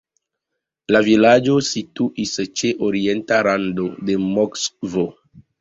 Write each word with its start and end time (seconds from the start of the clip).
La 0.95 1.01
vilaĝo 1.07 1.57
situis 1.67 2.33
ĉe 2.61 2.73
orienta 2.89 3.41
rando 3.49 3.89
de 4.09 4.19
Moskvo. 4.27 5.07